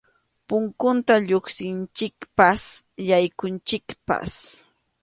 [0.47, 2.63] Punkunta lluqsinchikpas
[3.09, 4.33] yaykunchikpas.